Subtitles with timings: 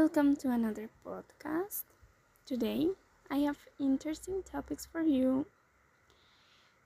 [0.00, 1.82] Welcome to another podcast.
[2.46, 2.90] Today
[3.28, 5.46] I have interesting topics for you,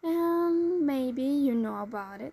[0.03, 2.33] and maybe you know about it.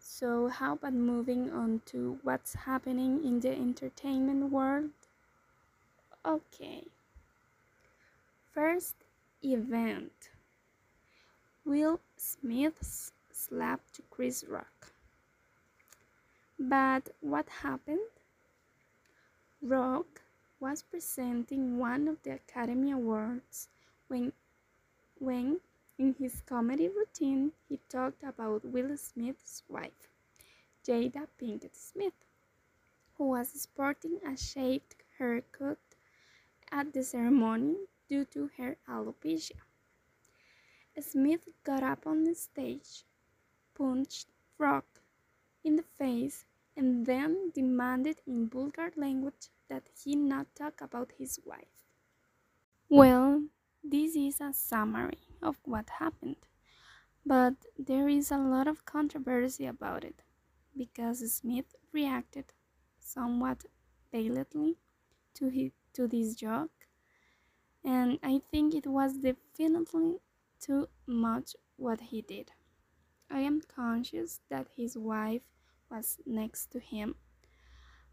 [0.00, 4.90] So, how about moving on to what's happening in the entertainment world?
[6.26, 6.88] Okay.
[8.52, 8.96] First
[9.40, 10.30] event
[11.64, 14.92] Will Smith's slap to Chris Rock.
[16.60, 18.19] But what happened?
[19.62, 20.22] Rock
[20.58, 23.68] was presenting one of the Academy Awards
[24.08, 24.32] when,
[25.18, 25.60] when
[25.98, 30.08] in his comedy routine he talked about Will Smith's wife,
[30.82, 32.24] Jada Pinkett Smith,
[33.18, 35.78] who was sporting a shaved haircut
[36.72, 37.76] at the ceremony
[38.08, 39.60] due to her alopecia.
[40.98, 43.04] Smith got up on the stage,
[43.74, 45.02] punched Rock
[45.62, 46.46] in the face,
[46.80, 51.84] and then demanded in vulgar language that he not talk about his wife.
[52.90, 53.48] Well,
[53.82, 56.46] this is a summary of what happened,
[57.26, 60.22] but there is a lot of controversy about it
[60.76, 62.54] because Smith reacted
[63.00, 63.66] somewhat
[64.12, 64.78] violently
[65.34, 66.88] to, his, to this joke,
[67.84, 70.20] and I think it was definitely
[70.60, 72.52] too much what he did.
[73.30, 75.42] I am conscious that his wife
[75.90, 77.16] was next to him,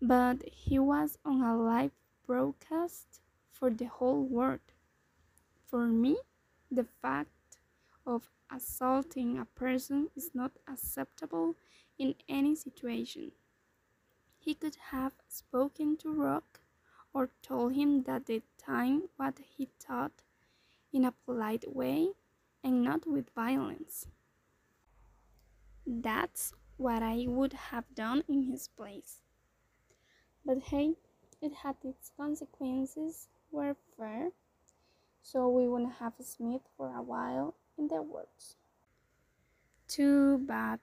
[0.02, 1.92] but he was on a live
[2.26, 4.60] broadcast for the whole world.
[5.68, 6.18] For me,
[6.72, 7.30] the fact
[8.06, 11.56] of assaulting a person is not acceptable
[11.98, 13.32] in any situation.
[14.40, 16.62] He could have spoken to Rock
[17.14, 20.24] or told him that the time what he thought
[20.94, 22.10] in a polite way
[22.64, 24.08] and not with violence.
[25.86, 29.18] That's what I would have done in his place.
[30.46, 30.94] But hey,
[31.42, 34.30] it had its consequences, were fair,
[35.22, 38.56] so we wouldn't have Smith for a while in the works.
[39.88, 40.80] Too bad,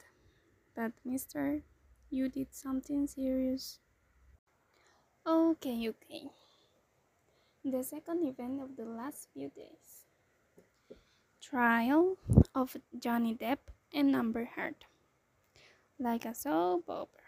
[0.75, 1.63] but mister,
[2.11, 3.79] you did something serious.
[5.27, 6.29] Okay, okay.
[7.65, 10.05] The second event of the last few days
[11.41, 12.17] trial
[12.55, 13.59] of Johnny Depp
[13.93, 14.87] and Amber Heard
[15.99, 17.21] like a soap opera.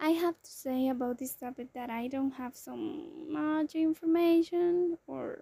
[0.00, 5.38] I have to say about this topic that I don't have so much information or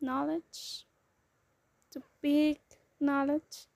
[0.00, 0.84] knowledge
[1.90, 2.58] to big
[3.00, 3.66] knowledge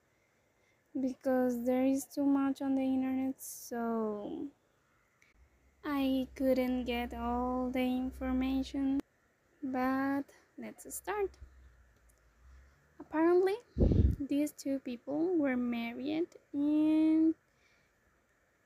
[1.00, 4.46] because there is too much on the internet so
[5.84, 9.00] I couldn't get all the information
[9.62, 10.24] but
[10.58, 11.30] let's start
[13.00, 13.54] apparently
[14.20, 17.34] these two people were married in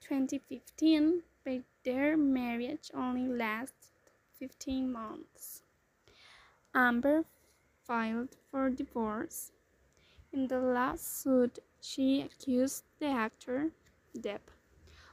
[0.09, 3.91] 2015, but their marriage only lasted
[4.39, 5.62] 15 months.
[6.75, 7.25] Amber
[7.84, 9.50] filed for divorce.
[10.33, 13.71] In the lawsuit, she accused the actor,
[14.16, 14.53] Depp,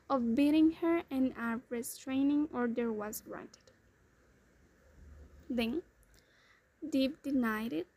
[0.09, 3.71] of beating her and a restraining order was granted.
[5.49, 5.81] Then,
[6.85, 7.87] Depp denied it,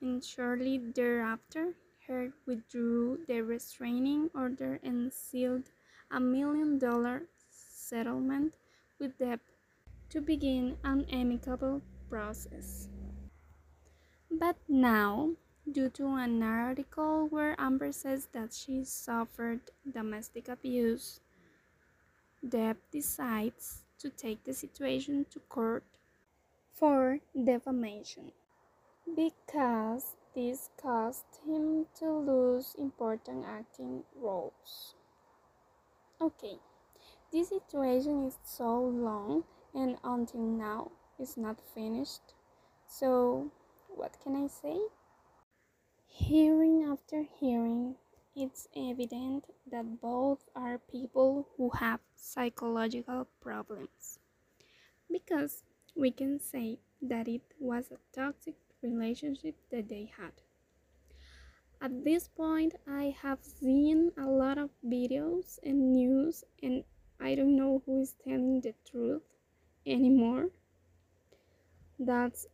[0.00, 1.74] and shortly thereafter,
[2.08, 5.70] her withdrew the restraining order and sealed
[6.14, 8.54] a million dollar settlement
[9.00, 9.40] with Depp
[10.10, 12.88] to begin an amicable process.
[14.30, 15.30] But now,
[15.70, 19.60] due to an article where Amber says that she suffered
[19.92, 21.18] domestic abuse,
[22.46, 25.82] Depp decides to take the situation to court
[26.72, 28.30] for defamation
[29.16, 34.94] because this caused him to lose important acting roles.
[36.24, 36.58] Okay,
[37.32, 42.34] this situation is so long and until now it's not finished.
[42.86, 43.52] So,
[43.88, 44.78] what can I say?
[46.16, 47.96] Hearing after hearing,
[48.34, 54.18] it's evident that both are people who have psychological problems.
[55.10, 55.64] Because
[55.96, 60.43] we can say that it was a toxic relationship that they had.
[61.84, 66.82] At this point, I have seen a lot of videos and news, and
[67.20, 69.20] I don't know who is telling the truth
[69.84, 70.48] anymore.
[71.98, 72.46] That's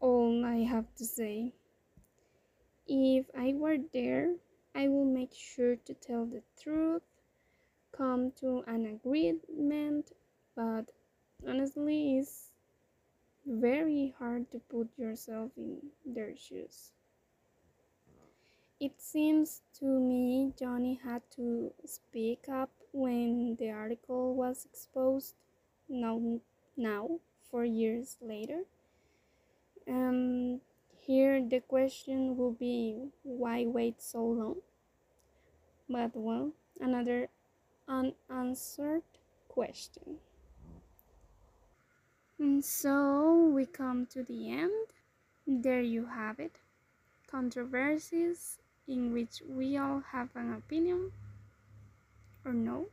[0.00, 1.52] all I have to say.
[2.86, 4.36] If I were there,
[4.74, 7.02] I will make sure to tell the truth,
[7.92, 10.12] come to an agreement,
[10.56, 10.90] but
[11.46, 12.48] honestly, it's
[13.44, 16.92] very hard to put yourself in their shoes.
[18.80, 25.34] It seems to me Johnny had to speak up when the article was exposed,
[25.86, 26.40] now,
[26.78, 28.62] now four years later.
[29.86, 30.62] Um,
[30.98, 34.56] here the question will be why wait so long?
[35.86, 37.28] But well, another
[37.86, 39.02] unanswered
[39.48, 40.16] question.
[42.38, 44.86] And so we come to the end.
[45.46, 46.56] There you have it.
[47.30, 48.59] Controversies
[48.90, 51.12] in which we all have an opinion
[52.44, 52.86] or no.